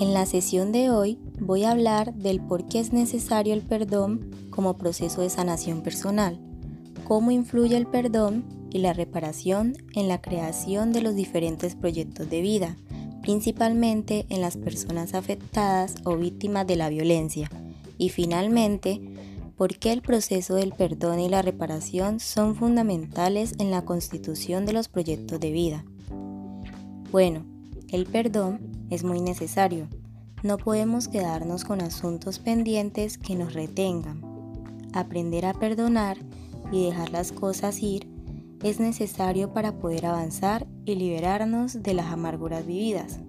En 0.00 0.14
la 0.14 0.24
sesión 0.24 0.72
de 0.72 0.88
hoy 0.88 1.18
voy 1.38 1.64
a 1.64 1.72
hablar 1.72 2.14
del 2.14 2.40
por 2.40 2.66
qué 2.66 2.80
es 2.80 2.90
necesario 2.90 3.52
el 3.52 3.60
perdón 3.60 4.30
como 4.48 4.78
proceso 4.78 5.20
de 5.20 5.28
sanación 5.28 5.82
personal, 5.82 6.40
cómo 7.04 7.30
influye 7.30 7.76
el 7.76 7.86
perdón 7.86 8.46
y 8.70 8.78
la 8.78 8.94
reparación 8.94 9.74
en 9.94 10.08
la 10.08 10.22
creación 10.22 10.94
de 10.94 11.02
los 11.02 11.14
diferentes 11.14 11.74
proyectos 11.74 12.30
de 12.30 12.40
vida, 12.40 12.78
principalmente 13.20 14.24
en 14.30 14.40
las 14.40 14.56
personas 14.56 15.12
afectadas 15.12 15.96
o 16.04 16.16
víctimas 16.16 16.66
de 16.66 16.76
la 16.76 16.88
violencia, 16.88 17.50
y 17.98 18.08
finalmente, 18.08 19.02
por 19.54 19.76
qué 19.76 19.92
el 19.92 20.00
proceso 20.00 20.54
del 20.54 20.72
perdón 20.72 21.20
y 21.20 21.28
la 21.28 21.42
reparación 21.42 22.20
son 22.20 22.56
fundamentales 22.56 23.52
en 23.58 23.70
la 23.70 23.84
constitución 23.84 24.64
de 24.64 24.72
los 24.72 24.88
proyectos 24.88 25.38
de 25.40 25.50
vida. 25.50 25.84
Bueno, 27.12 27.44
el 27.88 28.06
perdón 28.06 28.69
es 28.90 29.04
muy 29.04 29.20
necesario. 29.20 29.88
No 30.42 30.58
podemos 30.58 31.08
quedarnos 31.08 31.64
con 31.64 31.80
asuntos 31.80 32.38
pendientes 32.38 33.18
que 33.18 33.36
nos 33.36 33.54
retengan. 33.54 34.22
Aprender 34.92 35.46
a 35.46 35.54
perdonar 35.54 36.18
y 36.72 36.86
dejar 36.86 37.10
las 37.10 37.32
cosas 37.32 37.82
ir 37.82 38.08
es 38.62 38.80
necesario 38.80 39.52
para 39.52 39.78
poder 39.78 40.06
avanzar 40.06 40.66
y 40.84 40.96
liberarnos 40.96 41.82
de 41.82 41.94
las 41.94 42.06
amarguras 42.06 42.66
vividas. 42.66 43.20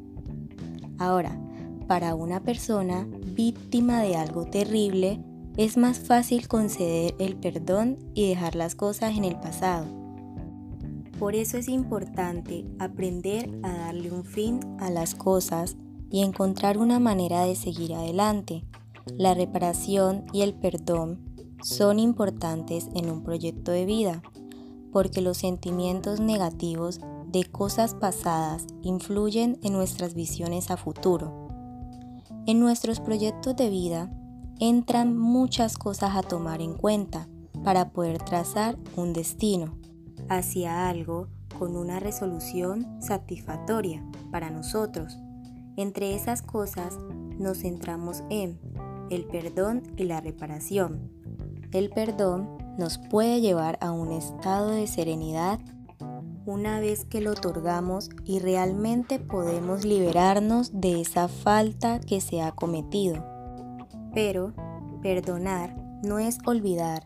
Ahora, 0.97 1.39
para 1.87 2.15
una 2.15 2.41
persona 2.41 3.07
víctima 3.33 4.01
de 4.01 4.15
algo 4.15 4.45
terrible, 4.45 5.23
es 5.57 5.77
más 5.77 5.99
fácil 5.99 6.47
conceder 6.47 7.15
el 7.19 7.35
perdón 7.35 7.97
y 8.13 8.29
dejar 8.29 8.55
las 8.55 8.75
cosas 8.75 9.17
en 9.17 9.25
el 9.25 9.35
pasado 9.35 10.00
por 11.21 11.35
eso 11.35 11.59
es 11.59 11.67
importante 11.67 12.65
aprender 12.79 13.47
a 13.61 13.71
darle 13.71 14.11
un 14.11 14.25
fin 14.25 14.59
a 14.79 14.89
las 14.89 15.13
cosas 15.13 15.77
y 16.09 16.23
encontrar 16.23 16.79
una 16.79 16.99
manera 16.99 17.43
de 17.43 17.53
seguir 17.53 17.93
adelante. 17.93 18.63
La 19.19 19.35
reparación 19.35 20.25
y 20.33 20.41
el 20.41 20.55
perdón 20.55 21.19
son 21.61 21.99
importantes 21.99 22.89
en 22.95 23.11
un 23.11 23.21
proyecto 23.21 23.71
de 23.71 23.85
vida, 23.85 24.23
porque 24.91 25.21
los 25.21 25.37
sentimientos 25.37 26.19
negativos 26.19 26.99
de 27.27 27.43
cosas 27.43 27.93
pasadas 27.93 28.65
influyen 28.81 29.59
en 29.61 29.73
nuestras 29.73 30.15
visiones 30.15 30.71
a 30.71 30.75
futuro. 30.75 31.49
En 32.47 32.59
nuestros 32.59 32.99
proyectos 32.99 33.55
de 33.55 33.69
vida 33.69 34.11
entran 34.59 35.15
muchas 35.15 35.77
cosas 35.77 36.15
a 36.15 36.23
tomar 36.23 36.61
en 36.61 36.73
cuenta 36.73 37.27
para 37.63 37.91
poder 37.91 38.17
trazar 38.23 38.75
un 38.95 39.13
destino 39.13 39.80
hacia 40.37 40.87
algo 40.87 41.27
con 41.59 41.75
una 41.75 41.99
resolución 41.99 43.01
satisfactoria 43.01 44.01
para 44.31 44.49
nosotros. 44.49 45.19
Entre 45.75 46.15
esas 46.15 46.41
cosas 46.41 46.97
nos 47.37 47.59
centramos 47.59 48.23
en 48.29 48.57
el 49.09 49.25
perdón 49.25 49.83
y 49.97 50.05
la 50.05 50.21
reparación. 50.21 51.11
El 51.73 51.89
perdón 51.89 52.57
nos 52.77 52.97
puede 52.97 53.41
llevar 53.41 53.77
a 53.81 53.91
un 53.91 54.13
estado 54.13 54.69
de 54.69 54.87
serenidad 54.87 55.59
una 56.45 56.79
vez 56.79 57.03
que 57.05 57.19
lo 57.19 57.31
otorgamos 57.31 58.09
y 58.23 58.39
realmente 58.39 59.19
podemos 59.19 59.83
liberarnos 59.83 60.71
de 60.79 61.01
esa 61.01 61.27
falta 61.27 61.99
que 61.99 62.21
se 62.21 62.41
ha 62.41 62.53
cometido. 62.53 63.23
Pero 64.13 64.53
perdonar 65.01 65.75
no 66.03 66.19
es 66.19 66.39
olvidar 66.45 67.05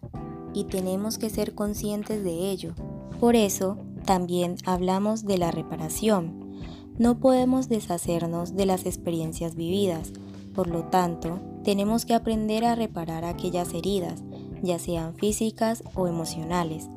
y 0.53 0.65
tenemos 0.65 1.17
que 1.17 1.29
ser 1.29 1.55
conscientes 1.55 2.23
de 2.23 2.51
ello 2.51 2.75
por 3.19 3.35
eso, 3.35 3.77
también 4.05 4.55
hablamos 4.65 5.25
de 5.25 5.37
la 5.37 5.51
reparación. 5.51 6.59
No 6.97 7.19
podemos 7.19 7.67
deshacernos 7.69 8.55
de 8.55 8.65
las 8.65 8.85
experiencias 8.85 9.55
vividas, 9.55 10.13
por 10.53 10.67
lo 10.67 10.85
tanto, 10.85 11.39
tenemos 11.63 12.05
que 12.05 12.13
aprender 12.13 12.63
a 12.63 12.75
reparar 12.75 13.25
aquellas 13.25 13.73
heridas, 13.73 14.23
ya 14.61 14.79
sean 14.79 15.15
físicas 15.15 15.83
o 15.95 16.07
emocionales, 16.07 16.89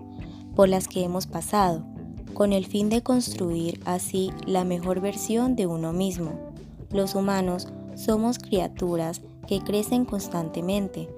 por 0.54 0.68
las 0.68 0.86
que 0.86 1.02
hemos 1.02 1.26
pasado, 1.26 1.84
con 2.34 2.52
el 2.52 2.66
fin 2.66 2.88
de 2.88 3.02
construir 3.02 3.80
así 3.84 4.30
la 4.46 4.64
mejor 4.64 5.00
versión 5.00 5.56
de 5.56 5.66
uno 5.66 5.92
mismo. 5.92 6.32
Los 6.90 7.14
humanos 7.14 7.68
somos 7.96 8.38
criaturas 8.38 9.22
que 9.48 9.60
crecen 9.60 10.04
constantemente 10.04 11.08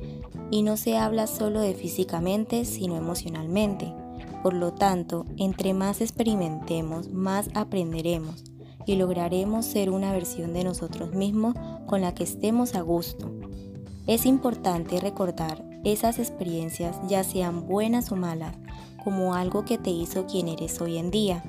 y 0.51 0.63
no 0.63 0.77
se 0.77 0.97
habla 0.97 1.27
solo 1.27 1.61
de 1.61 1.75
físicamente, 1.75 2.65
sino 2.65 2.97
emocionalmente. 2.97 3.93
Por 4.43 4.55
lo 4.55 4.73
tanto, 4.73 5.27
entre 5.37 5.75
más 5.75 6.01
experimentemos, 6.01 7.11
más 7.11 7.49
aprenderemos 7.55 8.45
y 8.87 8.97
lograremos 8.97 9.67
ser 9.67 9.91
una 9.91 10.13
versión 10.13 10.53
de 10.53 10.65
nosotros 10.65 11.13
mismos 11.15 11.55
con 11.87 12.01
la 12.01 12.15
que 12.15 12.25
estemos 12.25 12.75
a 12.75 12.81
gusto. 12.81 13.31
Es 14.07 14.25
importante 14.27 14.99
recordar 15.01 15.65
esas 15.85 16.19
experiencias, 16.19 16.97
ya 17.07 17.23
sean 17.23 17.67
buenas 17.67 18.13
o 18.13 18.17
malas, 18.17 18.57
como 19.05 19.35
algo 19.35 19.65
que 19.65 19.79
te 19.79 19.91
hizo 19.91 20.27
quien 20.27 20.49
eres 20.49 20.81
hoy 20.81 20.99
en 20.99 21.11
día, 21.11 21.43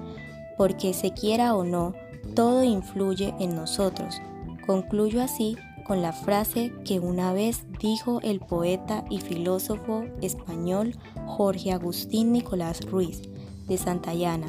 porque 0.58 0.94
se 0.94 1.12
quiera 1.12 1.56
o 1.56 1.64
no, 1.64 1.94
todo 2.36 2.64
influye 2.64 3.34
en 3.40 3.56
nosotros. 3.56 4.22
Concluyo 4.66 5.22
así 5.22 5.58
con 5.92 6.02
la 6.02 6.14
frase 6.14 6.72
que 6.86 7.02
una 7.02 7.34
vez 7.34 7.66
dijo 7.82 8.22
el 8.22 8.40
poeta 8.40 9.04
y 9.10 9.20
filósofo 9.20 10.06
español 10.22 10.96
Jorge 11.26 11.74
Agustín 11.74 12.32
Nicolás 12.32 12.80
Ruiz 12.90 13.24
de 13.68 13.78
Santayana, 13.78 14.48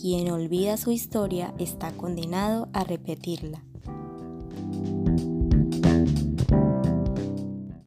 quien 0.00 0.30
olvida 0.30 0.76
su 0.76 0.92
historia 0.92 1.52
está 1.58 1.90
condenado 1.90 2.68
a 2.72 2.84
repetirla. 2.84 3.64